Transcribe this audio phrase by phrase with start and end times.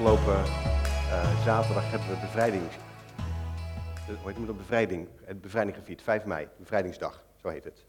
[0.00, 2.62] afgelopen uh, zaterdag hebben we bevrijding.
[4.06, 4.56] Hoe heet het?
[4.56, 5.08] Bevrijding.
[5.24, 7.84] Het bevrijding gevierd, 5 mei, bevrijdingsdag, zo heet het.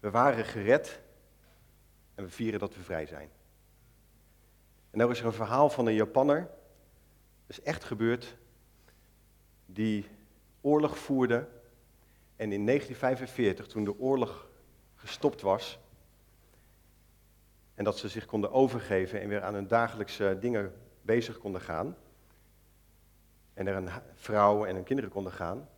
[0.00, 1.00] We waren gered
[2.14, 3.28] en we vieren dat we vrij zijn.
[4.90, 6.40] En nou is er een verhaal van een Japanner,
[7.46, 8.36] dat is echt gebeurd,
[9.66, 10.08] die
[10.60, 11.48] oorlog voerde.
[12.36, 14.48] En in 1945, toen de oorlog
[14.94, 15.78] gestopt was,
[17.76, 20.72] en dat ze zich konden overgeven en weer aan hun dagelijkse dingen
[21.02, 21.96] bezig konden gaan,
[23.54, 25.68] en er een vrouw en hun kinderen konden gaan,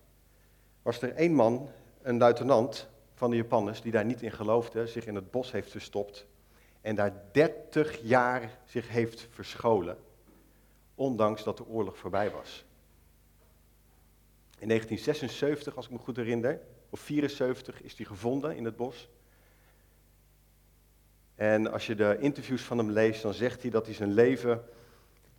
[0.82, 1.70] was er één man,
[2.02, 5.70] een luitenant van de Japanners, die daar niet in geloofde, zich in het bos heeft
[5.70, 6.26] verstopt
[6.80, 9.98] en daar 30 jaar zich heeft verscholen,
[10.94, 12.64] ondanks dat de oorlog voorbij was.
[14.58, 19.08] In 1976, als ik me goed herinner, of 74, is hij gevonden in het bos.
[21.38, 24.64] En als je de interviews van hem leest, dan zegt hij dat hij zijn leven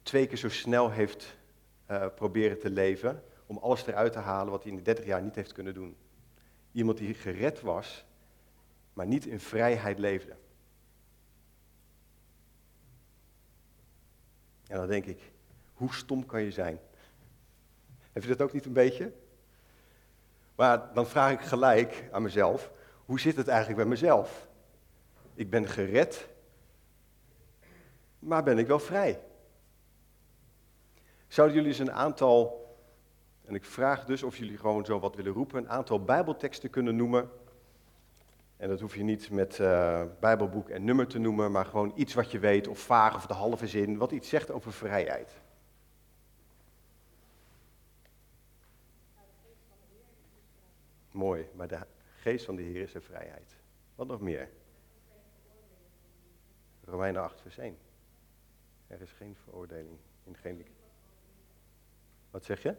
[0.02, 1.38] twee keer zo snel heeft
[1.92, 5.22] uh, proberen te leven, om alles eruit te halen wat hij in de 30 jaar
[5.22, 5.96] niet heeft kunnen doen.
[6.72, 8.06] Iemand die gered was,
[8.94, 10.36] maar niet in vrijheid leefde.
[14.68, 15.32] En dan denk ik,
[15.74, 16.80] hoe stom kan je zijn?
[18.12, 19.14] Heb je dat ook niet een beetje?
[20.56, 22.72] Maar dan vraag ik gelijk aan mezelf,
[23.06, 24.49] hoe zit het eigenlijk bij mezelf?
[25.40, 26.30] Ik ben gered,
[28.20, 29.20] maar ben ik wel vrij?
[31.28, 32.68] Zouden jullie eens een aantal,
[33.46, 36.96] en ik vraag dus of jullie gewoon zo wat willen roepen, een aantal bijbelteksten kunnen
[36.96, 37.30] noemen.
[38.58, 42.14] En dat hoef je niet met uh, bijbelboek en nummer te noemen, maar gewoon iets
[42.14, 45.32] wat je weet, of vaag of de halve zin, wat iets zegt over vrijheid.
[51.12, 51.80] Mooi, maar de
[52.16, 53.56] geest van de Heer is de vrijheid.
[53.96, 54.50] Wat nog meer?
[56.90, 57.78] Romeinen 8, vers 1.
[58.88, 60.66] Er is geen veroordeling in geen
[62.30, 62.76] wat zeg je?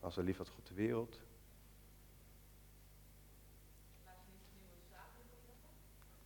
[0.00, 1.22] Als er lief had God de wereld.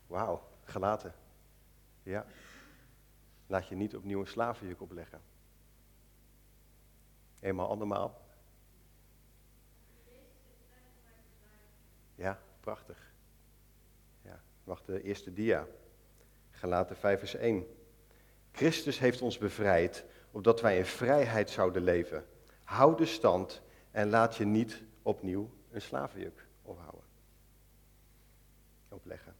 [0.06, 1.14] Wauw, gelaten.
[2.02, 2.26] Ja.
[3.46, 5.22] Laat je niet opnieuw een slavenjuk opleggen.
[7.40, 8.22] Eenmaal andermaal.
[12.14, 13.12] Ja, prachtig.
[14.22, 15.66] Ja, wacht de eerste dia.
[16.64, 17.66] Gelaten 5 vers 1.
[18.52, 22.24] Christus heeft ons bevrijd opdat wij in vrijheid zouden leven.
[22.64, 27.04] Houd de stand en laat je niet opnieuw een slavenjuk ophouden.
[28.88, 29.34] Opleggen.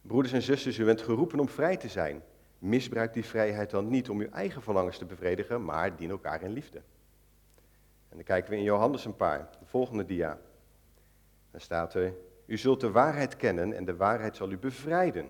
[0.00, 2.22] Broeders en zusters, u bent geroepen om vrij te zijn.
[2.58, 6.52] Misbruik die vrijheid dan niet om uw eigen verlangens te bevredigen, maar dien elkaar in
[6.52, 6.78] liefde.
[8.08, 10.38] En dan kijken we in Johannes een paar, de volgende dia.
[11.50, 12.14] Dan staat er,
[12.48, 15.28] u zult de waarheid kennen en de waarheid zal u bevrijden.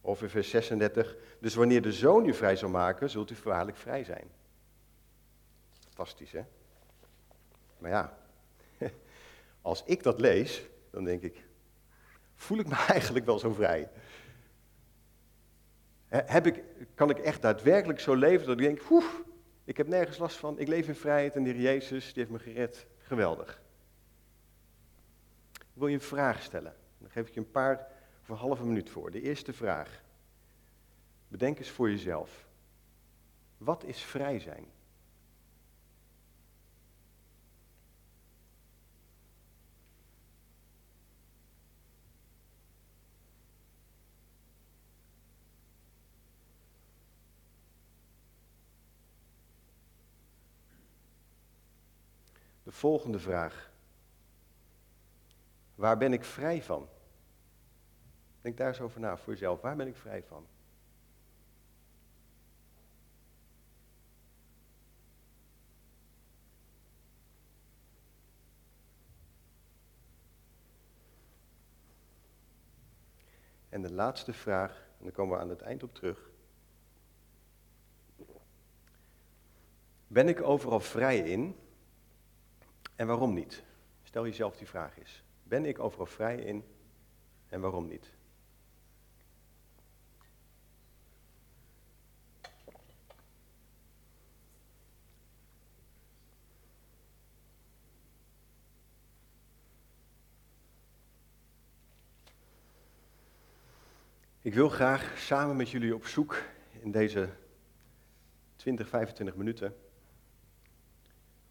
[0.00, 3.76] Of in vers 36, dus wanneer de zoon u vrij zal maken, zult u waarlijk
[3.76, 4.30] vrij zijn.
[5.80, 6.42] Fantastisch, hè?
[7.78, 8.18] Maar ja,
[9.62, 11.44] als ik dat lees, dan denk ik,
[12.34, 13.88] voel ik me eigenlijk wel zo vrij?
[16.08, 16.62] Heb ik,
[16.94, 19.22] kan ik echt daadwerkelijk zo leven dat ik denk, oef,
[19.64, 22.52] ik heb nergens last van, ik leef in vrijheid en Heer Jezus die heeft me
[22.52, 22.86] gered.
[22.98, 23.61] Geweldig.
[25.82, 26.74] Wil je een vraag stellen.
[26.98, 27.88] Dan geef ik je een paar
[28.20, 29.10] of een halve minuut voor.
[29.10, 30.02] De eerste vraag.
[31.28, 32.46] Bedenk eens voor jezelf.
[33.58, 34.66] Wat is vrij zijn?
[52.62, 53.71] De volgende vraag.
[55.74, 56.88] Waar ben ik vrij van?
[58.40, 59.60] Denk daar eens over na voor jezelf.
[59.60, 60.46] Waar ben ik vrij van?
[73.68, 76.30] En de laatste vraag, en dan komen we aan het eind op terug.
[80.06, 81.56] Ben ik overal vrij in?
[82.96, 83.62] En waarom niet?
[84.02, 85.24] Stel jezelf die vraag eens.
[85.52, 86.64] Ben ik overal vrij in?
[87.48, 88.10] En waarom niet?
[104.40, 106.42] Ik wil graag samen met jullie op zoek
[106.80, 107.28] in deze
[108.56, 109.76] 20, 25 minuten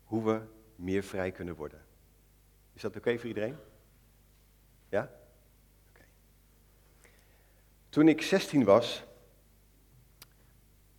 [0.03, 0.41] hoe we
[0.75, 1.85] meer vrij kunnen worden.
[2.73, 3.70] Is dat oké voor iedereen?
[4.91, 5.11] Ja?
[5.89, 6.03] Oké.
[7.89, 9.03] Toen ik 16 was,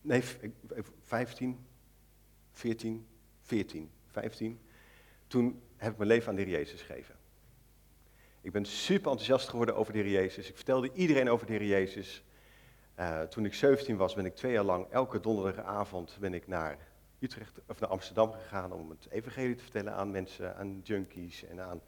[0.00, 0.23] nee,
[1.03, 1.67] 15,
[2.53, 3.06] 14,
[3.43, 4.61] 14, 15,
[5.27, 7.15] toen heb ik mijn leven aan de Heer Jezus gegeven.
[8.41, 10.49] Ik ben super enthousiast geworden over de Heer Jezus.
[10.49, 12.25] Ik vertelde iedereen over de Heer Jezus.
[12.99, 16.79] Uh, toen ik 17 was, ben ik twee jaar lang elke donderdagavond ben ik naar
[17.19, 21.61] Utrecht of naar Amsterdam gegaan om het evangelie te vertellen aan mensen, aan junkies en
[21.61, 21.81] aan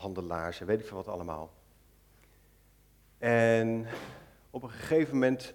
[0.00, 1.52] handelaars en weet ik veel wat allemaal.
[3.18, 3.86] En
[4.50, 5.54] op een gegeven moment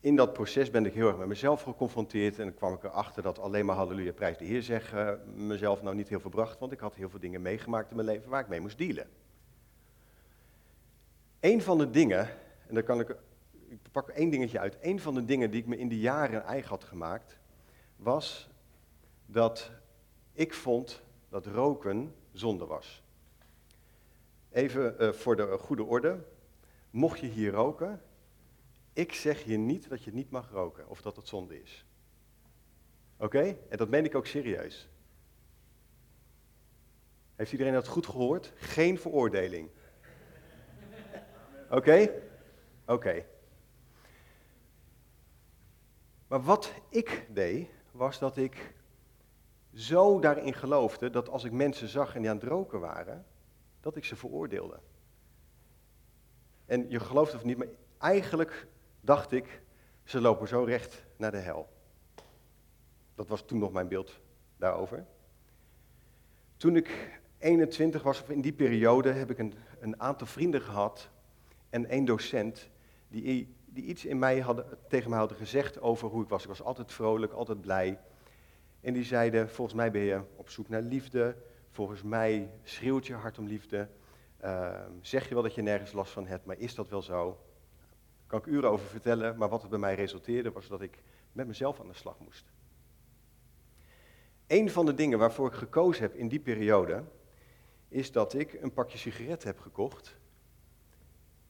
[0.00, 3.22] in dat proces ben ik heel erg met mezelf geconfronteerd en dan kwam ik erachter
[3.22, 6.72] dat alleen maar halleluja, prijs de Heer zeggen mezelf nou niet heel veel bracht, want
[6.72, 9.06] ik had heel veel dingen meegemaakt in mijn leven waar ik mee moest dealen.
[11.40, 12.28] Een van de dingen,
[12.66, 13.16] en daar kan ik,
[13.68, 16.44] ik pak één dingetje uit, een van de dingen die ik me in die jaren
[16.44, 17.38] eigen had gemaakt,
[17.96, 18.48] was
[19.26, 19.70] dat
[20.32, 23.02] ik vond dat roken zonde was.
[24.50, 26.24] Even uh, voor de goede orde,
[26.90, 28.02] mocht je hier roken,
[28.92, 31.86] ik zeg je niet dat je niet mag roken of dat het zonde is.
[33.16, 33.56] Oké?
[33.68, 34.88] En dat meen ik ook serieus.
[37.36, 38.52] Heeft iedereen dat goed gehoord?
[38.56, 39.70] Geen veroordeling.
[41.70, 42.22] Oké?
[42.86, 43.24] Oké.
[46.28, 48.74] Maar wat ik deed, was dat ik
[49.78, 53.26] zo daarin geloofde dat als ik mensen zag en die aan het roken waren,
[53.80, 54.78] dat ik ze veroordeelde.
[56.66, 57.66] En je gelooft het of niet, maar
[57.98, 58.66] eigenlijk
[59.00, 59.62] dacht ik,
[60.04, 61.68] ze lopen zo recht naar de hel.
[63.14, 64.20] Dat was toen nog mijn beeld
[64.56, 65.06] daarover.
[66.56, 71.10] Toen ik 21 was, of in die periode, heb ik een, een aantal vrienden gehad
[71.70, 72.68] en één docent
[73.08, 76.42] die, die iets in mij hadden, tegen mij hadden gezegd over hoe ik was.
[76.42, 77.98] Ik was altijd vrolijk, altijd blij.
[78.80, 81.36] En die zeiden, volgens mij ben je op zoek naar liefde.
[81.70, 83.88] Volgens mij schreeuwt je hart om liefde.
[84.44, 87.38] Uh, zeg je wel dat je nergens last van hebt, maar is dat wel zo?
[88.28, 91.02] kan ik uren over vertellen, maar wat het bij mij resulteerde was dat ik
[91.32, 92.52] met mezelf aan de slag moest.
[94.46, 97.04] Een van de dingen waarvoor ik gekozen heb in die periode,
[97.88, 100.16] is dat ik een pakje sigaretten heb gekocht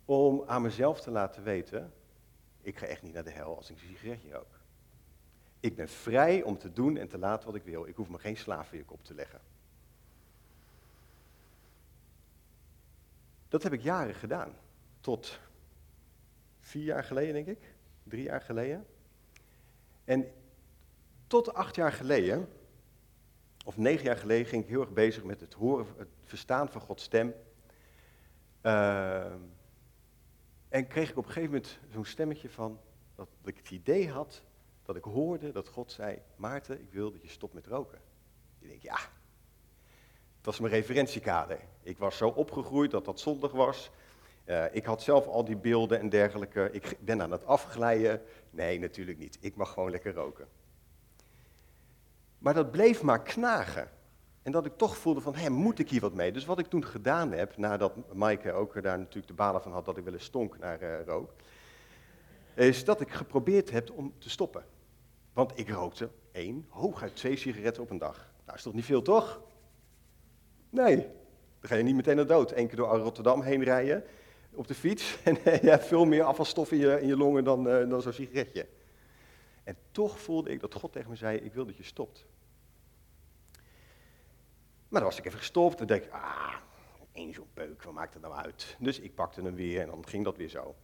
[0.05, 1.93] om aan mezelf te laten weten,
[2.61, 4.58] ik ga echt niet naar de hel als ik een sigaretje rook.
[5.61, 7.87] Ik ben vrij om te doen en te laten wat ik wil.
[7.87, 9.41] Ik hoef me geen slavenjuk op te leggen.
[13.49, 14.55] Dat heb ik jaren gedaan.
[15.01, 15.41] Tot
[16.61, 17.75] vier jaar geleden, denk ik.
[18.03, 18.87] Drie jaar geleden.
[20.05, 20.33] En
[21.27, 22.49] tot acht jaar geleden,
[23.65, 26.81] of negen jaar geleden, ging ik heel erg bezig met het horen, het verstaan van
[26.81, 27.35] Gods stem.
[28.63, 29.33] Uh,
[30.69, 32.81] en kreeg ik op een gegeven moment zo'n stemmetje van
[33.15, 34.43] dat, ik het idee had
[34.89, 37.99] dat ik hoorde dat God zei: Maarten, ik wil dat je stopt met roken.
[38.59, 38.97] Ik denk, ja,
[40.37, 41.61] dat was mijn referentiekader.
[41.83, 43.91] Ik was zo opgegroeid dat dat zondig was.
[44.45, 46.69] Uh, ik had zelf al die beelden en dergelijke.
[46.73, 48.23] Ik ben aan het afglijden.
[48.51, 49.39] Nee, natuurlijk niet.
[49.41, 50.49] Ik mag gewoon lekker roken.
[52.39, 53.91] Maar dat bleef maar knagen.
[54.43, 56.33] En dat ik toch voelde van, hé, moet ik hier wat mee?
[56.33, 59.85] Dus wat ik toen gedaan heb, nadat Maaike ook daar natuurlijk de balen van had
[59.85, 61.33] dat ik wel eens stonk naar uh, rook,
[62.55, 64.77] is dat ik geprobeerd heb om te stoppen.
[65.39, 68.33] Want ik rookte één, hooguit twee sigaretten op een dag.
[68.45, 69.43] Nou, is toch niet veel, toch?
[70.71, 72.53] Nee, dan ga je niet meteen naar dood.
[72.53, 74.05] Eén keer door Rotterdam heen rijden
[74.55, 78.03] op de fiets en je hebt veel meer afvalstof in je, longen dan, uh, dan
[78.03, 78.69] zo'n sigaretje.
[79.65, 82.27] En toch voelde ik dat God tegen me zei, ik wil dat je stopt.
[84.89, 86.55] Maar dan was ik even gestopt en dacht ik, ah,
[87.13, 88.77] één zo'n peuk, wat maakt het nou uit?
[88.79, 90.75] Dus ik pakte hem weer en dan ging dat weer zo.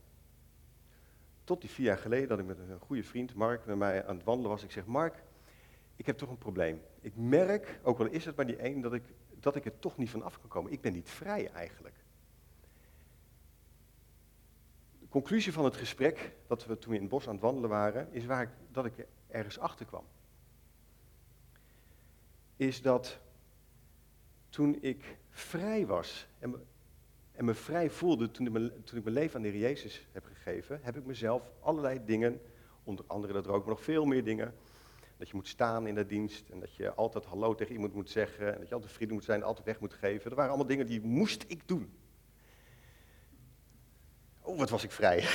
[1.45, 4.17] Tot die vier jaar geleden dat ik met een goede vriend, Mark, met mij aan
[4.17, 4.63] het wandelen was.
[4.63, 5.23] Ik zeg, Mark,
[5.97, 6.83] ik heb toch een probleem.
[7.01, 9.03] Ik merk, ook al is het maar die één, dat ik,
[9.41, 10.73] dat ik er toch niet van af kan komen.
[10.73, 11.95] Ik ben niet vrij eigenlijk.
[15.01, 18.13] De conclusie van het gesprek, dat we toen in het bos aan het wandelen waren,
[18.13, 20.05] is waar ik, dat ik ergens achter kwam.
[22.57, 23.19] Is dat
[24.49, 26.67] toen ik vrij was en
[27.35, 30.25] en me vrij voelde toen ik, me, toen ik mijn leven aan de Jezus heb
[30.25, 32.41] gegeven, heb ik mezelf allerlei dingen,
[32.85, 34.55] onder andere dat rook, maar nog veel meer dingen,
[35.17, 38.11] dat je moet staan in de dienst en dat je altijd hallo tegen iemand moet
[38.11, 40.25] zeggen en dat je altijd vrienden moet zijn, altijd weg moet geven.
[40.25, 41.99] Dat waren allemaal dingen die moest ik doen.
[44.41, 45.21] Oh, wat was ik vrij.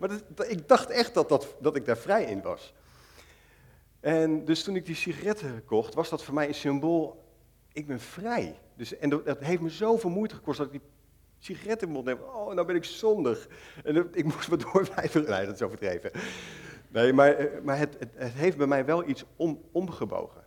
[0.00, 0.10] maar
[0.48, 2.74] ik dacht echt dat, dat, dat ik daar vrij in was.
[4.00, 7.25] En dus toen ik die sigaretten kocht, was dat voor mij een symbool
[7.76, 8.58] ik ben vrij.
[8.74, 10.90] Dus, en dat, heeft me zoveel moeite gekost dat ik die
[11.38, 12.28] sigaret in mijn mond neem.
[12.28, 13.48] Oh, nou ben ik zondig.
[13.84, 15.24] En ik moest me door blijven.
[15.24, 16.10] Nee, dat is overdreven.
[16.88, 20.44] Nee, maar, eh, maar het, het, het, heeft bij mij wel iets om, omgebogen.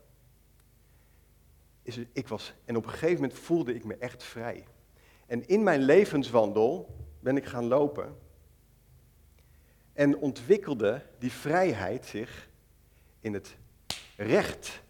[2.13, 4.67] Ik was, en op een gegeven moment voelde ik me echt vrij.
[5.25, 8.17] En in mijn levenswandel ben ik gaan lopen
[9.93, 12.50] en ontwikkelde die vrijheid zich
[13.19, 13.57] in het
[14.15, 14.81] recht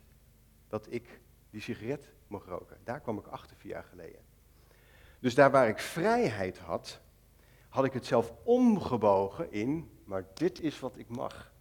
[0.67, 1.19] dat ik
[1.49, 2.77] die sigaret mocht roken.
[2.83, 4.21] Daar kwam ik achter vier jaar geleden.
[5.19, 6.99] Dus daar waar ik vrijheid had,
[7.69, 11.51] had ik het zelf omgebogen in, maar dit is wat ik mag.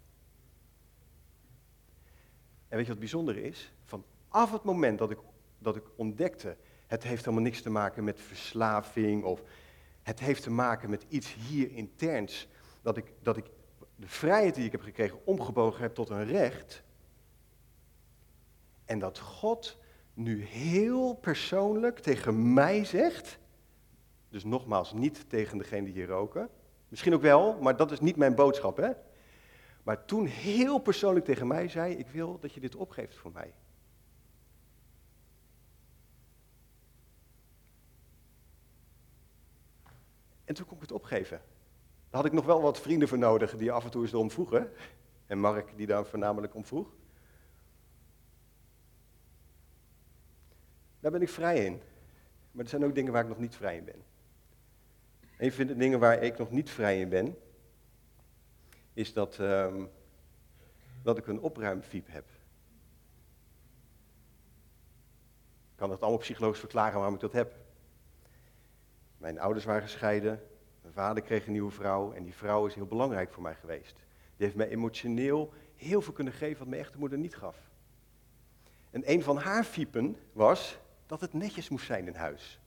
[2.68, 3.72] En weet je wat bijzonder is?
[3.84, 5.18] Vanaf het moment dat ik,
[5.58, 6.56] dat ik ontdekte,
[6.86, 9.42] het heeft helemaal niks te maken met verslaving of
[10.02, 12.48] het heeft te maken met iets hier interns,
[12.82, 13.50] dat ik, dat ik
[13.96, 16.82] de vrijheid die ik heb gekregen omgebogen heb tot een recht.
[18.84, 19.78] En dat God
[20.18, 23.38] nu heel persoonlijk tegen mij zegt,
[24.28, 26.48] dus nogmaals niet tegen degene die hier roken,
[26.88, 28.90] misschien ook wel, maar dat is niet mijn boodschap, hè?
[29.82, 33.54] Maar toen heel persoonlijk tegen mij zei, ik wil dat je dit opgeeft voor mij.
[40.44, 41.40] En toen kon ik het opgeven.
[42.10, 44.30] Daar had ik nog wel wat vrienden voor nodig die af en toe eens erom
[44.30, 44.72] vroegen.
[45.26, 46.88] En Mark die daar voornamelijk om vroeg.
[51.00, 51.80] Daar ben ik vrij in.
[52.50, 54.02] Maar er zijn ook dingen waar ik nog niet vrij in ben.
[55.38, 57.36] Een van de dingen waar ik nog niet vrij in ben,
[58.92, 59.90] is dat, um,
[61.02, 62.24] dat ik een opruimfiep heb.
[65.70, 67.54] Ik kan het allemaal psychologisch verklaren waarom ik dat heb.
[69.16, 70.42] Mijn ouders waren gescheiden,
[70.80, 73.96] mijn vader kreeg een nieuwe vrouw en die vrouw is heel belangrijk voor mij geweest.
[74.36, 77.56] Die heeft mij emotioneel heel veel kunnen geven wat mijn echte moeder niet gaf.
[78.90, 82.60] En een van haar fiepen was dat het netjes moest zijn in huis.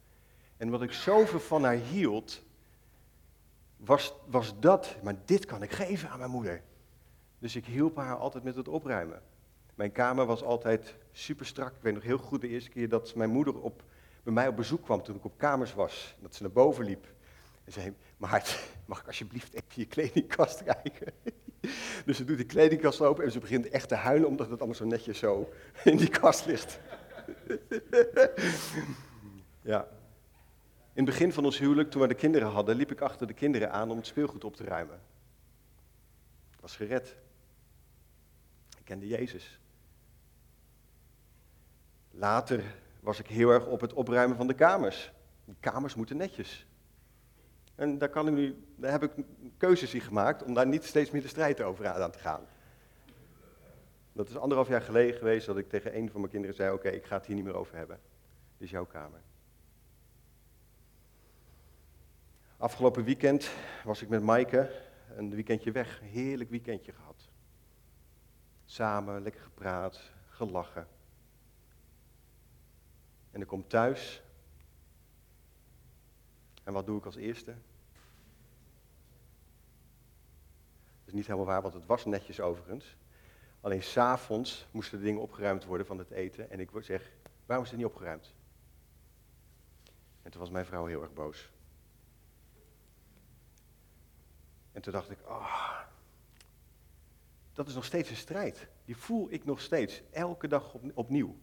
[0.57, 2.41] En wat ik zoveel van haar hield,
[3.77, 6.61] was, was dat, maar dit kan ik geven aan mijn moeder.
[7.39, 9.21] Dus ik hielp haar altijd met het opruimen.
[9.75, 11.75] Mijn kamer was altijd super strak.
[11.75, 13.83] Ik weet nog heel goed de eerste keer dat mijn moeder op,
[14.23, 16.15] bij mij op bezoek kwam toen ik op kamers was.
[16.19, 17.07] Dat ze naar boven liep.
[17.63, 21.13] En zei, Maart, mag ik alsjeblieft even je kledingkast kijken?
[22.05, 24.77] dus ze doet die kledingkast open en ze begint echt te huilen omdat het allemaal
[24.77, 25.49] zo netjes zo
[25.83, 26.79] in die kast ligt.
[29.71, 29.87] ja.
[30.93, 33.33] In het begin van ons huwelijk, toen we de kinderen hadden, liep ik achter de
[33.33, 35.01] kinderen aan om het speelgoed op te ruimen.
[36.53, 37.15] Ik was gered.
[38.77, 39.59] Ik kende Jezus.
[42.11, 42.63] Later
[42.99, 45.11] was ik heel erg op het opruimen van de kamers.
[45.45, 46.65] Die kamers moeten netjes.
[47.75, 49.11] En daar, kan ik nu, daar heb ik
[49.57, 52.41] keuzes in gemaakt om daar niet steeds meer de strijd over aan te gaan.
[54.13, 56.89] Dat is anderhalf jaar geleden geweest dat ik tegen een van mijn kinderen zei: Oké,
[56.89, 57.99] ik ga het hier niet meer over hebben.
[58.57, 59.21] Dit is jouw kamer.
[62.57, 63.51] Afgelopen weekend
[63.83, 64.71] was ik met Maaike
[65.15, 66.01] een weekendje weg.
[66.01, 67.29] Een heerlijk weekendje gehad.
[68.65, 70.87] Samen, lekker gepraat, gelachen.
[73.31, 74.23] En ik kom thuis.
[76.63, 77.51] En wat doe ik als eerste?
[80.99, 82.95] Dat is niet helemaal waar, want het was netjes overigens.
[83.61, 86.49] Alleen s'avonds moesten de dingen opgeruimd worden van het eten.
[86.49, 87.11] En ik zeg,
[87.45, 88.33] waarom is het niet opgeruimd?
[90.21, 91.51] En toen was mijn vrouw heel erg boos.
[94.71, 95.79] En toen dacht ik, oh,
[97.53, 98.67] dat is nog steeds een strijd.
[98.85, 101.35] Die voel ik nog steeds, elke dag op, opnieuw.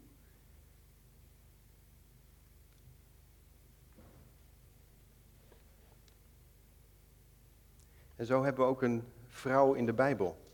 [8.16, 10.47] En zo hebben we ook een vrouw in de Bijbel.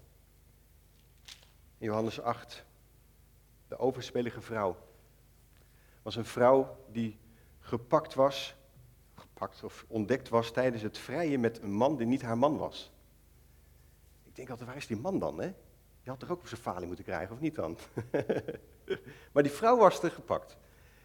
[1.84, 2.64] Johannes 8,
[3.68, 4.76] de overspelige vrouw.
[6.02, 7.18] Was een vrouw die
[7.60, 8.54] gepakt was
[9.14, 12.92] gepakt of ontdekt was tijdens het vrijen met een man die niet haar man was.
[14.24, 15.40] Ik denk altijd, waar is die man dan?
[15.40, 15.46] Hè?
[16.02, 17.78] Die had toch ook op zijn falie moeten krijgen, of niet dan?
[19.32, 20.56] maar die vrouw was er gepakt.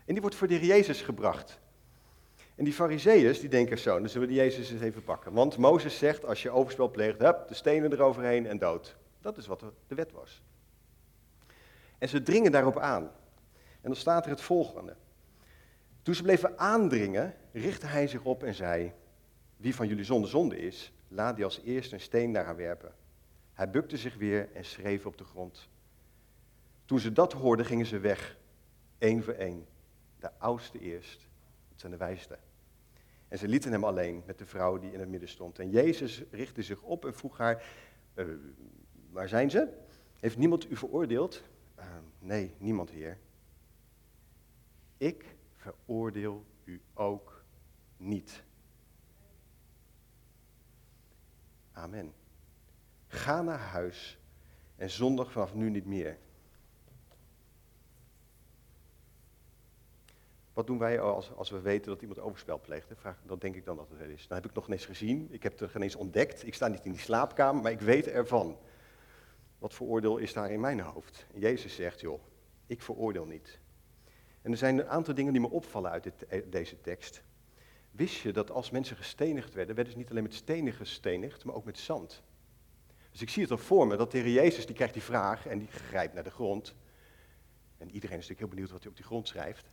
[0.06, 1.60] En die wordt voor de Jezus gebracht.
[2.56, 5.34] En die fariseeërs, die denken zo, dan zullen we die Jezus eens even pakken.
[5.34, 8.96] Want Mozes zegt, als je overspel pleegt, hup, de stenen eroverheen en dood.
[9.22, 10.42] Dat is wat de wet was.
[12.00, 13.04] En ze dringen daarop aan.
[13.82, 14.96] En dan staat er het volgende.
[16.02, 18.94] Toen ze bleven aandringen, richtte hij zich op en zei,
[19.58, 22.94] wie van jullie zonder zonde is, laat die als eerste een steen naar haar werpen.
[23.54, 25.70] Hij bukte zich weer en schreef op de grond.
[26.86, 28.38] Toen ze dat hoorden, gingen ze weg,
[28.98, 29.66] één voor één.
[30.20, 31.28] De oudste eerst,
[31.70, 32.38] dat zijn de wijste.
[33.28, 35.60] En ze lieten hem alleen met de vrouw die in het midden stond.
[35.60, 37.64] En Jezus richtte zich op en vroeg haar,
[38.16, 38.26] uh,
[39.10, 39.68] waar zijn ze?
[40.20, 41.44] Heeft niemand u veroordeeld?
[42.20, 43.18] Nee, niemand, heer.
[44.98, 47.44] Ik veroordeel u ook
[47.98, 48.44] niet.
[51.72, 52.14] Amen.
[53.08, 54.20] Ga naar huis
[54.76, 56.18] en zondag vanaf nu niet meer.
[60.54, 62.88] Wat doen wij als, als we weten dat iemand overspel pleegt?
[63.24, 64.28] Dan denk ik dan dat het er is.
[64.28, 66.48] Dan heb ik nog geen eens gezien, ik heb het geen eens ontdekt.
[66.48, 68.58] Ik sta niet in die slaapkamer, maar ik weet ervan.
[69.60, 71.26] Wat voor oordeel is daar in mijn hoofd?
[71.34, 72.22] Jezus zegt, joh,
[72.68, 73.60] ik veroordeel niet.
[74.42, 77.24] En er zijn een aantal dingen die me opvallen uit eh, deze tekst.
[77.92, 81.56] Wist je dat als mensen gestenigd werden, werden ze niet alleen met stenen gestenigd, maar
[81.56, 82.24] ook met zand?
[83.12, 85.48] Dus ik zie het al voor me, dat de Heer Jezus, die krijgt die vraag
[85.48, 86.76] en die grijpt naar de grond.
[87.78, 89.66] En iedereen is natuurlijk heel benieuwd wat hij op die grond schrijft.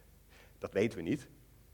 [0.58, 1.28] Dat weten we niet.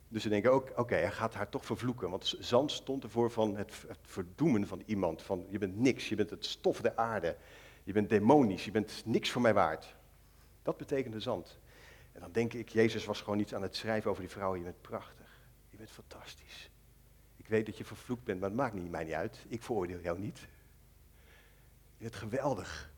[0.08, 2.10] Dus ze denken ook, oké, hij gaat haar toch vervloeken.
[2.10, 5.22] Want zand stond ervoor van het, het verdoemen van iemand.
[5.22, 7.36] Van je bent niks, je bent het stof der aarde.
[7.84, 9.96] Je bent demonisch, je bent niks voor mij waard.
[10.62, 11.58] Dat betekende zand.
[12.12, 14.56] En dan denk ik, Jezus was gewoon iets aan het schrijven over die vrouw.
[14.56, 16.70] Je bent prachtig, je bent fantastisch.
[17.36, 19.44] Ik weet dat je vervloekt bent, maar het maakt niet, mij niet uit.
[19.48, 20.38] Ik veroordeel jou niet.
[21.96, 22.92] Je bent geweldig.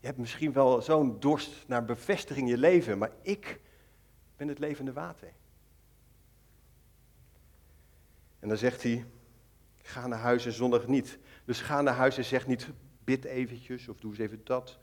[0.00, 3.60] Je hebt misschien wel zo'n dorst naar bevestiging in je leven, maar ik
[4.36, 5.32] ben het levende water.
[8.38, 9.06] En dan zegt hij,
[9.82, 11.18] ga naar huis en zondag niet.
[11.44, 12.68] Dus ga naar huis en zeg niet,
[13.06, 14.78] bid eventjes of doe eens even dat.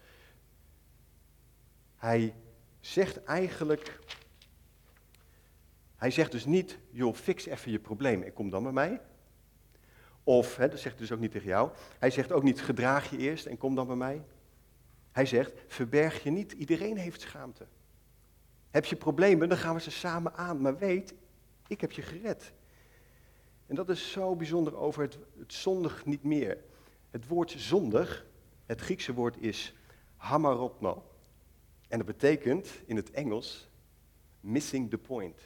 [1.95, 2.33] Hij
[2.79, 3.99] zegt eigenlijk,
[5.95, 9.01] hij zegt dus niet, joh, fix even je probleem en kom dan bij mij.
[10.23, 11.71] Of, hè, dat zegt hij dus ook niet tegen jou.
[11.99, 14.23] Hij zegt ook niet, gedraag je eerst en kom dan bij mij.
[15.11, 17.65] Hij zegt, verberg je niet, iedereen heeft schaamte.
[18.71, 20.61] Heb je problemen, dan gaan we ze samen aan.
[20.61, 21.13] Maar weet,
[21.67, 22.53] ik heb je gered.
[23.67, 26.57] En dat is zo bijzonder over het, het zondig niet meer.
[27.13, 28.25] Het woord zondig,
[28.65, 29.73] het Griekse woord is
[30.15, 31.05] hamarotmo.
[31.87, 33.69] En dat betekent in het Engels
[34.39, 35.41] missing the point.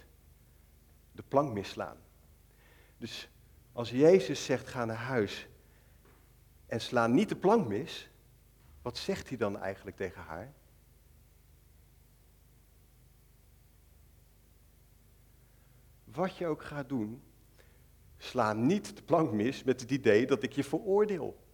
[1.12, 1.98] De plank misslaan.
[2.98, 3.30] Dus
[3.72, 5.48] als Jezus zegt ga naar huis
[6.66, 8.10] en sla niet de plank mis,
[8.82, 10.54] wat zegt hij dan eigenlijk tegen haar?
[16.04, 17.22] Wat je ook gaat doen,
[18.18, 21.46] sla niet de plank mis met het idee dat ik je veroordeel.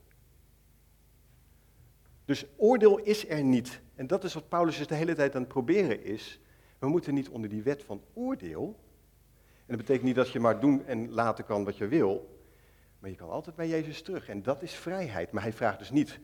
[2.25, 3.81] Dus oordeel is er niet.
[3.95, 6.39] En dat is wat Paulus dus de hele tijd aan het proberen is.
[6.79, 8.79] We moeten niet onder die wet van oordeel.
[9.65, 12.41] En dat betekent niet dat je maar doen en laten kan wat je wil.
[12.99, 14.29] Maar je kan altijd bij Jezus terug.
[14.29, 15.31] En dat is vrijheid.
[15.31, 16.19] Maar hij vraagt dus niet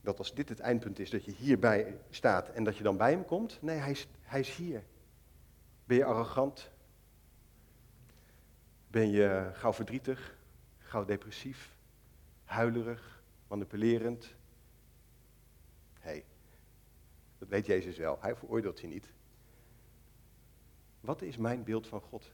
[0.00, 3.10] dat als dit het eindpunt is, dat je hierbij staat en dat je dan bij
[3.10, 3.58] hem komt.
[3.62, 4.82] Nee, hij is, hij is hier.
[5.84, 6.70] Ben je arrogant?
[8.88, 10.36] Ben je gauw verdrietig?
[10.78, 11.76] Gauw depressief?
[12.44, 13.22] Huilerig?
[13.48, 14.34] Manipulerend?
[17.38, 18.18] Dat weet Jezus wel.
[18.20, 19.12] Hij veroordeelt je niet.
[21.00, 22.32] Wat is mijn beeld van God?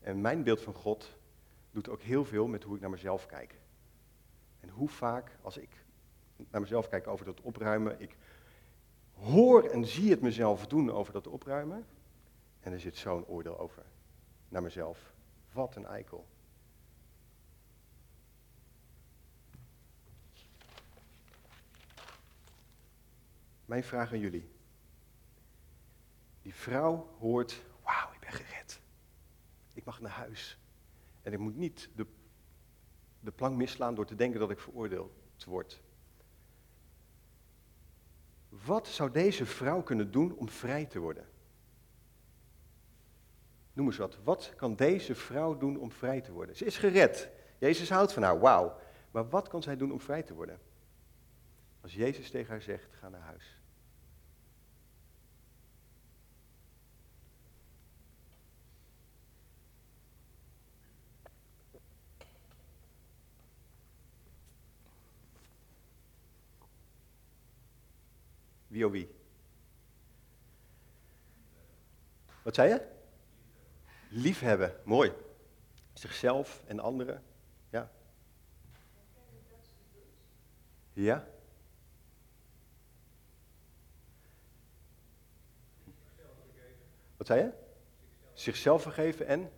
[0.00, 1.18] En mijn beeld van God
[1.70, 3.54] doet ook heel veel met hoe ik naar mezelf kijk.
[4.60, 5.84] En hoe vaak, als ik
[6.50, 8.16] naar mezelf kijk over dat opruimen, ik
[9.12, 11.86] hoor en zie het mezelf doen over dat opruimen.
[12.60, 13.84] En er zit zo'n oordeel over
[14.48, 15.12] naar mezelf.
[15.52, 16.26] Wat een eikel.
[23.66, 24.50] Mijn vraag aan jullie.
[26.42, 28.80] Die vrouw hoort, wauw, ik ben gered.
[29.74, 30.58] Ik mag naar huis.
[31.22, 32.06] En ik moet niet de,
[33.20, 35.12] de plank misslaan door te denken dat ik veroordeeld
[35.46, 35.82] word.
[38.48, 41.28] Wat zou deze vrouw kunnen doen om vrij te worden?
[43.72, 44.18] Noem eens wat.
[44.24, 46.56] Wat kan deze vrouw doen om vrij te worden?
[46.56, 47.30] Ze is gered.
[47.58, 48.78] Jezus houdt van haar, wauw.
[49.10, 50.60] Maar wat kan zij doen om vrij te worden?
[51.86, 53.60] Als Jezus tegen haar zegt, ga naar huis.
[68.66, 69.08] Wie of wie?
[72.42, 72.86] Wat zei je?
[74.08, 75.12] Liefhebben, mooi.
[75.92, 77.22] Zichzelf en anderen,
[77.68, 77.90] ja.
[80.92, 81.35] Ja?
[87.26, 87.52] Wat je?
[88.32, 89.50] Zichzelf vergeven en?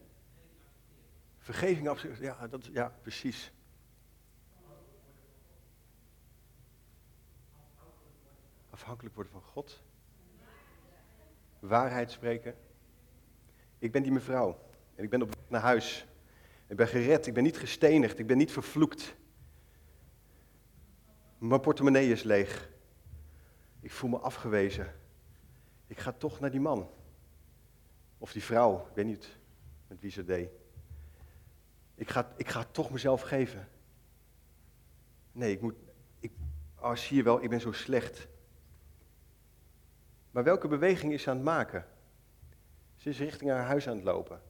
[1.39, 2.19] Vergeving absoluut.
[2.19, 3.53] Ja, dat, ja, precies.
[8.71, 9.83] Afhankelijk worden van God.
[11.59, 12.55] Waarheid spreken.
[13.79, 14.61] Ik ben die mevrouw.
[14.95, 16.07] En ik ben op weg naar huis.
[16.67, 17.27] Ik ben gered.
[17.27, 18.19] Ik ben niet gestenigd.
[18.19, 19.17] Ik ben niet vervloekt.
[21.39, 22.71] Mijn portemonnee is leeg.
[23.81, 24.95] Ik voel me afgewezen.
[25.87, 26.91] Ik ga toch naar die man.
[28.19, 29.39] Of die vrouw, ik weet niet
[29.87, 30.51] met wie ze deed.
[31.95, 33.69] Ik ga, ik ga toch mezelf geven.
[35.33, 35.75] Nee, ik moet.
[36.21, 36.33] Ik,
[36.81, 38.29] oh, zie je wel, ik ben zo slecht.
[40.31, 41.87] Maar welke beweging is ze aan het maken?
[42.97, 44.43] Ze is richting haar huis aan het lopen.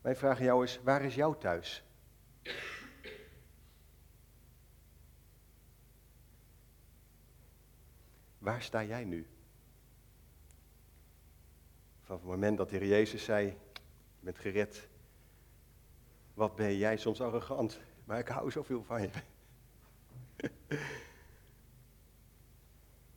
[0.00, 1.84] Mijn vraag aan jou is, waar is jouw thuis?
[8.40, 9.26] Waar sta jij nu?
[12.02, 13.54] Van het moment dat de Heer Jezus zei, je
[14.20, 14.88] bent gered.
[16.34, 19.10] Wat ben jij soms arrogant, maar ik hou zoveel van je.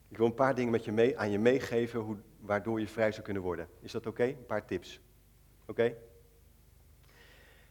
[0.08, 3.12] ik wil een paar dingen met je mee, aan je meegeven, hoe, waardoor je vrij
[3.12, 3.70] zou kunnen worden.
[3.80, 4.24] Is dat oké?
[4.24, 5.00] Een paar tips.
[5.66, 5.96] Oké?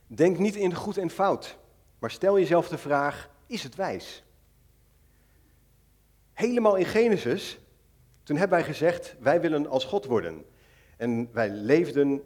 [0.07, 1.59] Denk niet in goed en fout,
[1.99, 4.25] maar stel jezelf de vraag, is het wijs?
[6.43, 7.59] Helemaal in Genesis,
[8.23, 10.45] toen hebben wij gezegd, wij willen als God worden.
[10.97, 12.23] En wij leefden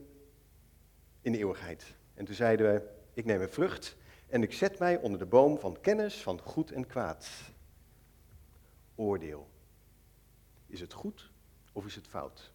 [1.21, 1.95] in de eeuwigheid.
[2.15, 2.83] En toen zeiden we,
[3.15, 3.97] ik neem een vrucht
[4.29, 7.29] en ik zet mij onder de boom van kennis van goed en kwaad.
[8.95, 9.49] Oordeel.
[10.67, 11.31] Is het goed
[11.73, 12.53] of is het fout?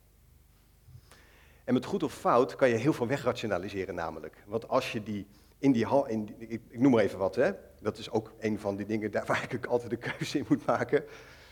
[1.64, 4.44] En met goed of fout kan je heel veel wegrationaliseren namelijk.
[4.46, 7.52] Want als je die in die, in ik, noem maar even wat, hè.
[7.82, 10.66] Dat is ook een van die dingen daar waar ik altijd de keuze in moet
[10.66, 11.04] maken.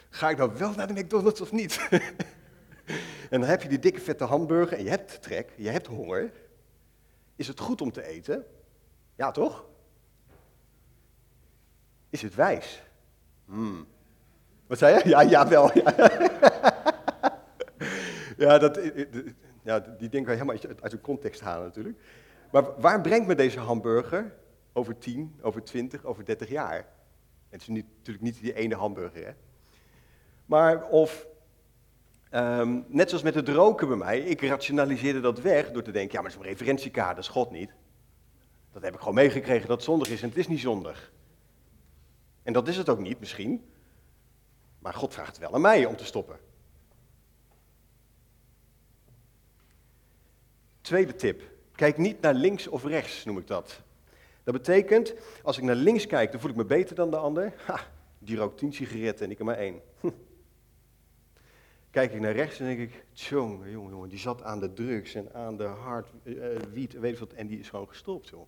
[0.09, 1.87] Ga ik nou wel naar de McDonald's of niet?
[3.29, 6.31] en dan heb je die dikke vette hamburger en je hebt trek, je hebt honger.
[7.35, 8.45] Is het goed om te eten?
[9.15, 9.65] Ja, toch?
[12.09, 12.83] Is het wijs?
[13.45, 13.87] Hmm.
[14.67, 15.09] Wat zei je?
[15.09, 15.77] Ja, jawel.
[15.77, 15.93] Ja,
[18.37, 18.79] ja, dat,
[19.63, 21.99] ja die kan je helemaal uit de context halen natuurlijk.
[22.51, 24.35] Maar waar brengt me deze hamburger
[24.73, 26.87] over 10, over 20, over 30 jaar?
[27.49, 29.33] Het is natuurlijk niet die ene hamburger, hè?
[30.49, 31.27] Maar of,
[32.31, 36.17] um, net zoals met het roken bij mij, ik rationaliseerde dat weg door te denken,
[36.17, 37.71] ja, maar een referentiekader, dat is God niet.
[38.71, 41.11] Dat heb ik gewoon meegekregen dat het zondig is en het is niet zondig.
[42.43, 43.71] En dat is het ook niet misschien.
[44.79, 46.39] Maar God vraagt wel aan mij om te stoppen.
[50.81, 51.41] Tweede tip.
[51.71, 53.81] Kijk niet naar links of rechts, noem ik dat.
[54.43, 57.53] Dat betekent, als ik naar links kijk, dan voel ik me beter dan de ander.
[57.65, 57.79] Ha,
[58.19, 59.81] die rookt tien sigaretten en ik er maar één.
[61.91, 65.15] Kijk ik naar rechts en denk ik, jongen, jongen, jongen, die zat aan de drugs
[65.15, 68.47] en aan de hard, uh, wiet, weet je wat, en die is gewoon gestopt, joh.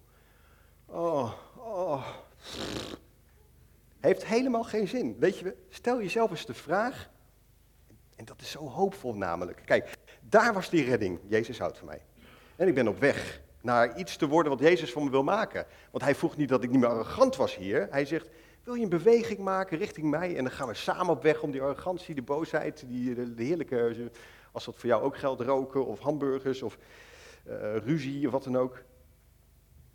[0.85, 2.07] Oh, oh.
[3.99, 5.15] Heeft helemaal geen zin.
[5.19, 7.09] Weet je, stel jezelf eens de vraag,
[8.15, 9.61] en dat is zo hoopvol namelijk.
[9.65, 11.19] Kijk, daar was die redding.
[11.27, 12.01] Jezus houdt van mij.
[12.55, 15.65] En ik ben op weg naar iets te worden wat Jezus van me wil maken.
[15.91, 17.87] Want hij vroeg niet dat ik niet meer arrogant was hier.
[17.91, 18.27] Hij zegt,
[18.63, 20.37] wil je een beweging maken richting mij?
[20.37, 24.11] En dan gaan we samen op weg om die arrogantie, de boosheid, die, de, heerlijke,
[24.51, 26.77] als dat voor jou ook geldt, roken of hamburgers of
[27.47, 28.83] uh, ruzie of wat dan ook.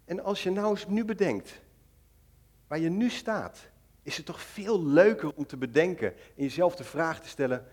[0.05, 1.61] En als je nou eens nu bedenkt,
[2.67, 3.69] waar je nu staat,
[4.03, 7.67] is het toch veel leuker om te bedenken en jezelf de vraag te stellen,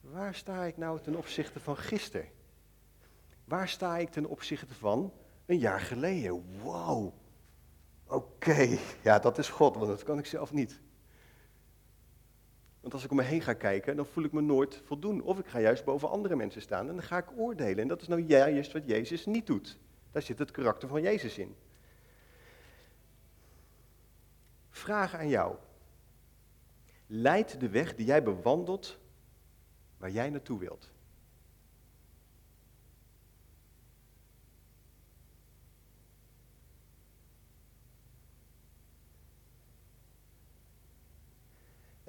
[0.00, 2.28] waar sta ik nou ten opzichte van gisteren?
[3.44, 5.12] Waar sta ik ten opzichte van
[5.46, 6.44] een jaar geleden?
[6.62, 7.12] Wow.
[8.10, 10.80] Oké, ja, dat is God, want dat kan ik zelf niet.
[12.80, 15.22] Want als ik om me heen ga kijken, dan voel ik me nooit voldoen.
[15.22, 17.78] Of ik ga juist boven andere mensen staan en dan ga ik oordelen.
[17.78, 19.78] En dat is nou juist wat Jezus niet doet.
[20.10, 21.56] Daar zit het karakter van Jezus in.
[24.70, 25.56] Vraag aan jou.
[27.06, 28.98] Leidt de weg die jij bewandelt
[29.96, 30.90] waar jij naartoe wilt?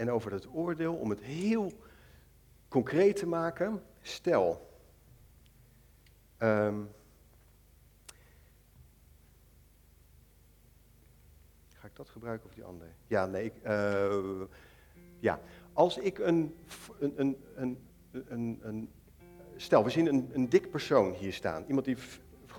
[0.02, 1.72] En over het oordeel, om het heel
[2.68, 4.70] concreet te maken, stel.
[6.40, 6.90] Um,
[11.74, 12.90] ga ik dat gebruiken of die andere?
[13.08, 13.44] Ja, nee.
[13.46, 14.42] Ik, uh,
[15.20, 15.40] ja,
[15.74, 16.56] als ik een,
[17.00, 17.78] een, een, een,
[18.28, 18.90] een, een
[19.56, 21.98] stel, we zien een, een dik persoon hier staan, iemand die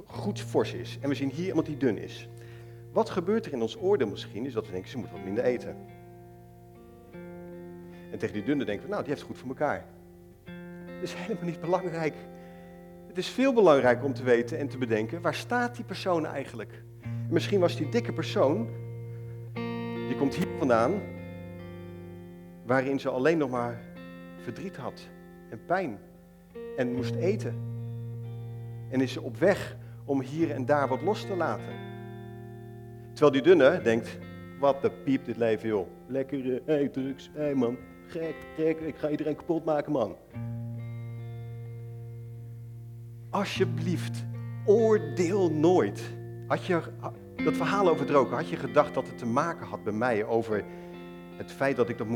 [0.06, 2.28] goed fors is, en we zien hier iemand die dun is.
[2.92, 5.44] Wat gebeurt er in ons oordeel misschien, is dat we denken, ze moet wat minder
[5.44, 5.91] eten.
[8.12, 9.84] En tegen die dunne denken nou, die heeft het goed voor elkaar.
[10.84, 12.14] Dat is helemaal niet belangrijk.
[13.06, 16.82] Het is veel belangrijker om te weten en te bedenken, waar staat die persoon eigenlijk?
[17.02, 18.68] En misschien was die dikke persoon,
[20.08, 21.00] die komt hier vandaan,
[22.64, 23.80] waarin ze alleen nog maar
[24.36, 25.08] verdriet had
[25.50, 25.98] en pijn
[26.76, 27.54] en moest eten.
[28.90, 31.74] En is ze op weg om hier en daar wat los te laten.
[33.12, 34.18] Terwijl die dunne denkt,
[34.58, 35.86] wat de piep dit leven joh.
[36.06, 37.76] Lekker, hey, drugs, hey man,
[38.56, 40.16] gek, ik ga iedereen kapot maken, man.
[43.30, 44.24] Alsjeblieft,
[44.64, 46.02] oordeel nooit.
[46.46, 46.80] Had je
[47.44, 50.24] dat verhaal over het roken, had je gedacht dat het te maken had bij mij
[50.24, 50.64] over
[51.36, 52.06] het feit dat ik dat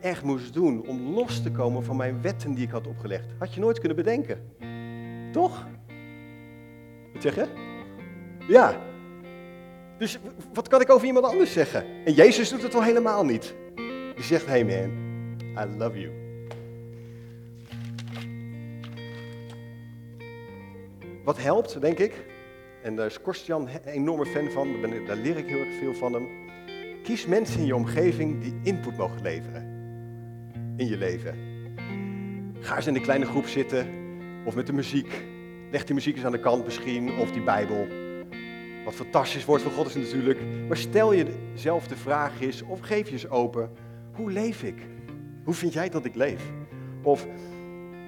[0.00, 3.54] echt moest doen om los te komen van mijn wetten die ik had opgelegd, had
[3.54, 4.40] je nooit kunnen bedenken.
[5.32, 5.66] Toch?
[7.12, 7.46] Wat zeg je?
[8.48, 8.80] Ja.
[9.98, 10.18] Dus
[10.52, 11.84] wat kan ik over iemand anders zeggen?
[12.04, 13.54] En Jezus doet het al helemaal niet.
[14.14, 15.01] Die zegt, hey man,
[15.58, 16.12] I love you.
[21.24, 22.24] Wat helpt, denk ik,
[22.82, 26.12] en daar is Korstjan een enorme fan van, daar leer ik heel erg veel van
[26.12, 26.28] hem.
[27.02, 29.72] Kies mensen in je omgeving die input mogen leveren
[30.76, 31.34] in je leven.
[32.60, 33.86] Ga eens in een kleine groep zitten
[34.44, 35.24] of met de muziek.
[35.70, 37.86] Leg die muziek eens aan de kant misschien, of die Bijbel.
[38.84, 40.40] Wat fantastisch woord van God is natuurlijk.
[40.68, 43.70] Maar stel jezelf de vraag eens, of geef je eens open,
[44.12, 44.76] hoe leef ik?
[45.44, 46.42] Hoe vind jij dat ik leef?
[47.02, 47.26] Of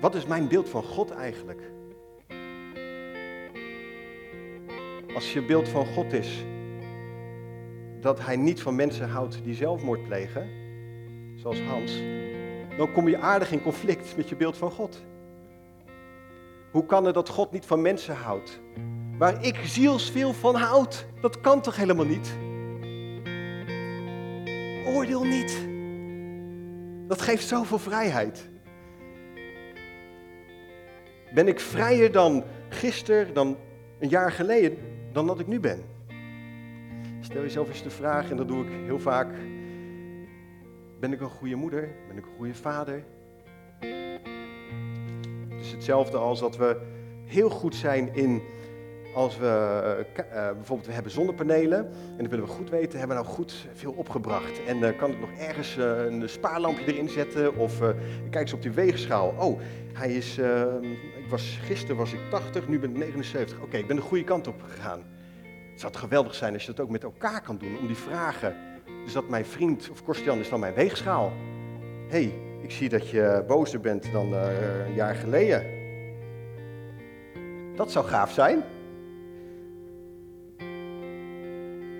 [0.00, 1.60] wat is mijn beeld van God eigenlijk?
[5.14, 6.44] Als je beeld van God is
[8.00, 10.48] dat hij niet van mensen houdt die zelfmoord plegen,
[11.34, 12.02] zoals Hans,
[12.76, 15.02] dan kom je aardig in conflict met je beeld van God.
[16.70, 18.60] Hoe kan het dat God niet van mensen houdt?
[19.18, 22.36] Waar ik zielsveel van houd, dat kan toch helemaal niet?
[24.86, 25.73] Oordeel niet.
[27.06, 28.48] Dat geeft zoveel vrijheid.
[31.34, 33.56] Ben ik vrijer dan gisteren, dan
[33.98, 34.78] een jaar geleden,
[35.12, 35.82] dan dat ik nu ben?
[37.20, 39.34] Stel jezelf eens de vraag, en dat doe ik heel vaak.
[41.00, 41.90] Ben ik een goede moeder?
[42.08, 43.04] Ben ik een goede vader?
[45.48, 46.80] Het is hetzelfde als dat we
[47.24, 48.42] heel goed zijn in
[49.14, 53.22] als we uh, bijvoorbeeld we hebben zonnepanelen en dan willen we goed weten, hebben we
[53.22, 54.64] nou goed veel opgebracht?
[54.66, 57.56] En uh, kan ik nog ergens een spaarlampje erin zetten?
[57.56, 57.78] Of
[58.30, 59.34] kijk eens op die weegschaal.
[59.38, 59.60] Oh,
[59.92, 60.38] hij is,
[61.18, 63.60] ik was, gisteren was ik 80, nu ben ik 79.
[63.60, 65.02] Oké, ik ben de goede kant op gegaan.
[65.70, 68.56] Het zou geweldig zijn als je dat ook met elkaar kan doen, om die vragen.
[69.04, 71.32] Dus dat mijn vriend, of Korstian, is dan mijn weegschaal.
[72.08, 75.82] Hé, hey, ik zie dat je bozer bent dan een jaar geleden.
[77.76, 78.62] Dat zou gaaf zijn.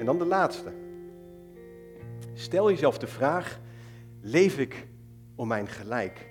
[0.05, 0.73] En dan de laatste.
[2.33, 3.61] Stel jezelf de vraag:
[4.21, 4.87] leef ik
[5.35, 6.29] om mijn gelijk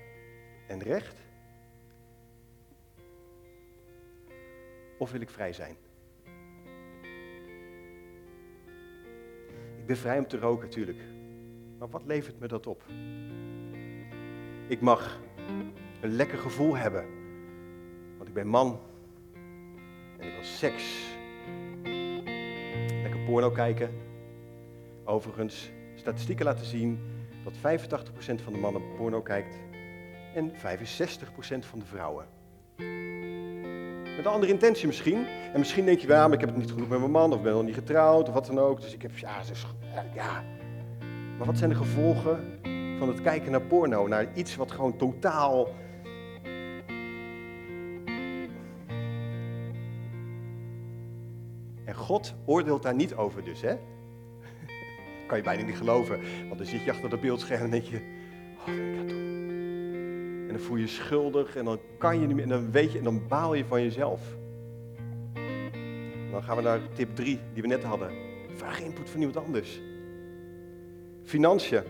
[0.68, 1.16] en recht?
[4.98, 5.76] Of wil ik vrij zijn?
[9.78, 11.02] Ik ben vrij om te roken, natuurlijk.
[11.80, 12.84] Maar wat levert me dat op?
[14.68, 15.20] Ik mag
[16.02, 17.06] een lekker gevoel hebben,
[18.18, 18.80] want ik ben man
[20.18, 21.13] en ik wil seks
[23.34, 23.90] porno kijken.
[25.06, 27.00] Overigens, statistieken laten zien
[27.44, 29.56] dat 85% van de mannen porno kijkt
[30.36, 30.56] en 65%
[31.60, 32.26] van de vrouwen.
[34.16, 35.26] Met een andere intentie misschien.
[35.54, 37.42] En misschien denk je, ja, maar ik heb het niet genoeg met mijn man, of
[37.42, 38.82] ben nog niet getrouwd, of wat dan ook.
[38.82, 39.66] Dus ik heb, ja, dus,
[40.16, 40.44] ja.
[41.38, 42.60] Maar wat zijn de gevolgen
[42.98, 44.08] van het kijken naar porno?
[44.08, 45.68] Naar iets wat gewoon totaal
[52.14, 53.76] God oordeelt daar niet over dus, hè?
[55.28, 56.20] kan je bijna niet geloven.
[56.48, 58.02] Want dan zit je achter dat beeldscherm en denk je,
[58.60, 59.40] oh, ik dat doen?
[60.48, 62.92] En dan voel je je schuldig en dan kan je niet meer, en dan weet
[62.92, 64.22] je, en dan baal je van jezelf.
[66.32, 68.10] dan gaan we naar tip 3 die we net hadden.
[68.56, 69.82] Vraag input van iemand anders.
[71.24, 71.84] Financiën.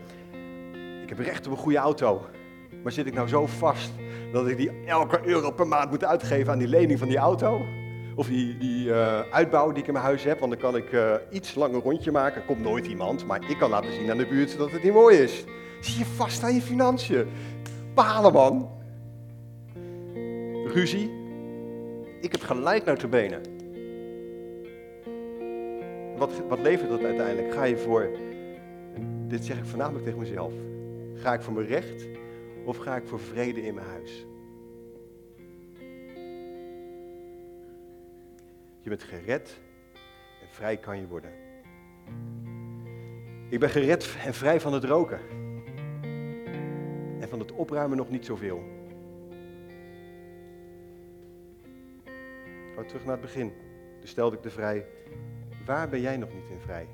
[1.04, 2.26] Ik heb recht op een goede auto.
[2.84, 3.92] Maar zit ik nou zo vast
[4.32, 7.66] dat ik die elke euro per maand moet uitgeven aan die lening van die auto?
[8.16, 10.92] Of die, die uh, uitbouw die ik in mijn huis heb, want dan kan ik
[10.92, 12.46] uh, iets langer rondje maken.
[12.46, 15.18] Komt nooit iemand, maar ik kan laten zien aan de buurt dat het niet mooi
[15.18, 15.44] is.
[15.82, 17.28] Zie je vast aan je financiën.
[17.94, 18.70] Palen, man.
[20.66, 21.12] Ruzie.
[22.22, 23.42] Ik heb gelijk naar de benen.
[26.18, 27.54] Wat, wat levert dat uiteindelijk?
[27.54, 28.10] Ga je voor,
[29.28, 30.54] dit zeg ik voornamelijk tegen mezelf,
[31.16, 32.08] ga ik voor mijn recht
[32.66, 34.26] of ga ik voor vrede in mijn huis?
[38.84, 39.60] Je bent gered
[40.42, 41.32] en vrij kan je worden.
[43.50, 45.20] Ik ben gered en vrij van het roken.
[47.20, 48.64] En van het opruimen nog niet zoveel.
[52.76, 53.54] Ga terug naar het begin.
[54.00, 54.86] Toen stelde ik de vrij.
[55.66, 56.88] Waar ben jij nog niet in vrij?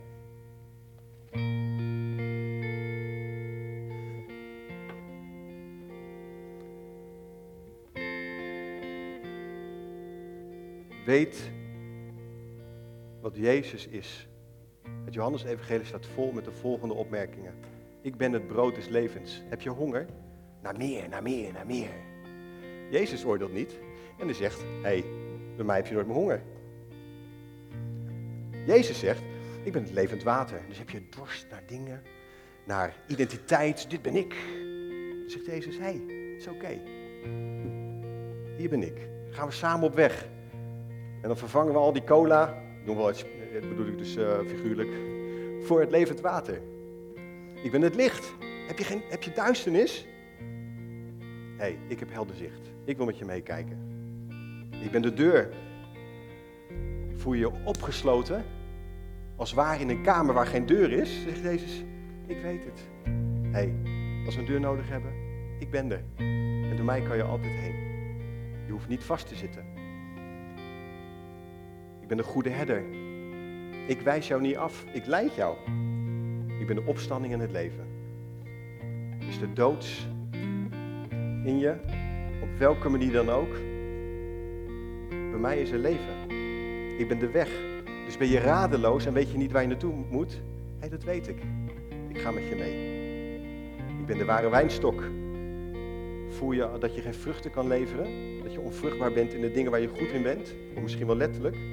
[11.06, 11.52] Weet
[13.22, 14.28] wat Jezus is.
[15.06, 17.54] Het Johannes-evangelie staat vol met de volgende opmerkingen.
[18.02, 19.42] Ik ben het brood des levens.
[19.50, 20.06] Heb je honger?
[20.62, 21.90] Naar meer, naar meer, naar meer.
[22.92, 23.80] Jezus oordeelt niet
[24.18, 25.04] en hij zegt, hé,
[25.56, 26.42] bij mij heb je nooit meer honger.
[28.66, 29.22] Jezus zegt,
[29.64, 30.62] ik ben het levend water.
[30.68, 32.04] Dus heb je dorst naar dingen,
[32.66, 33.90] naar identiteit.
[33.90, 34.36] Dit ben ik.
[35.20, 36.80] Dan zegt Jezus, hé, hey, het is oké.
[38.58, 39.08] Hier ben ik.
[39.30, 40.28] gaan we samen op weg.
[41.22, 44.90] En dan vervangen we al die cola, we het, bedoel ik dus uh, figuurlijk,
[45.62, 46.62] voor het levend water.
[47.64, 48.34] Ik ben het licht.
[48.68, 50.06] Heb je, geen, heb je duisternis?
[51.58, 52.70] Hé, hey, ik heb helder zicht.
[52.84, 53.78] Ik wil met je meekijken.
[54.84, 55.50] Ik ben de deur.
[57.16, 58.46] Voel je je opgesloten?
[59.36, 61.22] Als waar in een kamer waar geen deur is?
[61.24, 61.84] Zegt Jezus,
[62.28, 62.80] ik weet het.
[63.42, 63.74] Hé, hey,
[64.26, 65.12] als we een deur nodig hebben,
[65.60, 66.04] ik ben er.
[66.70, 67.76] En door mij kan je altijd heen.
[68.66, 69.66] Je hoeft niet vast te zitten.
[72.10, 72.84] Ik ben de goede herder.
[73.88, 75.56] Ik wijs jou niet af, ik leid jou.
[76.60, 77.88] Ik ben de opstanding en het leven.
[79.28, 80.08] Is de dood
[81.44, 81.76] in je,
[82.42, 83.52] op welke manier dan ook.
[85.10, 86.30] Bij mij is er leven.
[86.98, 87.50] Ik ben de weg.
[88.06, 90.32] Dus ben je radeloos en weet je niet waar je naartoe moet?
[90.32, 90.40] Hé,
[90.80, 91.38] hey, dat weet ik.
[92.08, 92.74] Ik ga met je mee.
[94.00, 95.04] Ik ben de ware wijnstok.
[96.30, 98.08] Voel je dat je geen vruchten kan leveren?
[98.44, 100.56] Dat je onvruchtbaar bent in de dingen waar je goed in bent?
[100.76, 101.69] Of misschien wel letterlijk?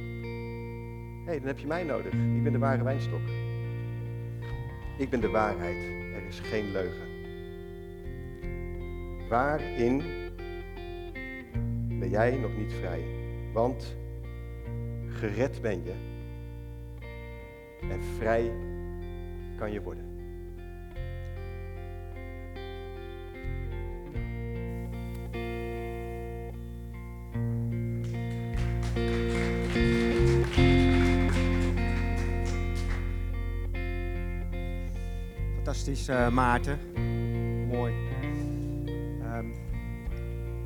[1.27, 2.13] Hey, dan heb je mij nodig.
[2.13, 3.21] Ik ben de ware wijnstok.
[4.99, 5.77] Ik ben de waarheid.
[6.15, 7.07] Er is geen leugen.
[9.29, 10.03] Waarin
[11.99, 13.05] ben jij nog niet vrij?
[13.53, 13.97] Want
[15.09, 15.95] gered ben je
[17.91, 18.53] en vrij
[19.59, 20.06] kan je worden.
[36.11, 36.79] Uh, Maarten.
[37.69, 37.93] Mooi.
[39.37, 39.53] Um,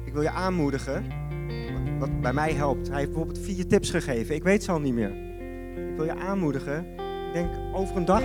[0.05, 1.05] ik wil je aanmoedigen,
[1.99, 2.89] wat bij mij helpt.
[2.89, 4.35] Hij heeft bijvoorbeeld vier tips gegeven.
[4.35, 5.11] Ik weet ze al niet meer.
[5.91, 6.87] Ik wil je aanmoedigen.
[7.27, 8.21] Ik denk over een dag,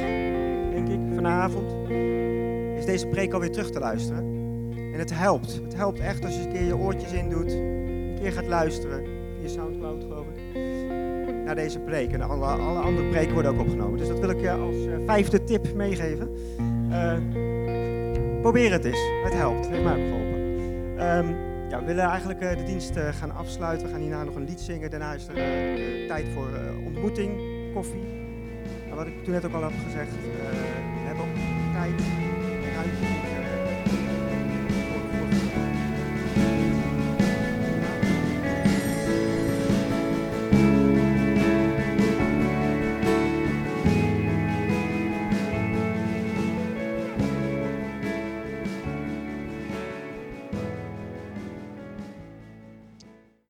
[0.71, 1.89] denk ik, vanavond,
[2.77, 4.23] is deze preek alweer terug te luisteren.
[4.93, 5.61] En het helpt.
[5.63, 9.03] Het helpt echt als je een keer je oortjes in doet, een keer gaat luisteren,
[9.39, 10.55] via Soundcloud geloof ik,
[11.45, 12.11] naar deze preek.
[12.11, 13.97] En alle, alle andere preken worden ook opgenomen.
[13.97, 16.29] Dus dat wil ik je als uh, vijfde tip meegeven.
[16.89, 18.99] Uh, probeer het eens.
[19.23, 19.65] Het helpt.
[19.65, 20.39] Het heeft mij ook geholpen.
[21.07, 21.35] Um,
[21.69, 23.87] ja, we willen eigenlijk uh, de dienst uh, gaan afsluiten.
[23.87, 24.89] We gaan hierna nog een lied zingen.
[24.89, 25.35] Daarna is er
[26.07, 26.47] tijd voor
[26.85, 27.31] ontmoeting,
[27.73, 28.03] koffie.
[28.85, 31.35] Nou, wat ik toen net ook al heb gezegd, we hebben ook
[31.73, 32.24] tijd en